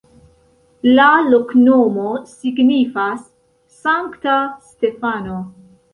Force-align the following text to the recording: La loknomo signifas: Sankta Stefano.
La 0.99 1.09
loknomo 1.33 2.07
signifas: 2.31 3.23
Sankta 3.83 4.39
Stefano. 4.71 5.37